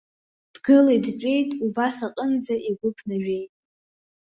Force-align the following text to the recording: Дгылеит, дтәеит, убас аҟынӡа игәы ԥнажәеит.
Дгылеит, 0.53 1.03
дтәеит, 1.07 1.49
убас 1.65 1.97
аҟынӡа 2.05 2.55
игәы 2.69 2.89
ԥнажәеит. 2.95 3.51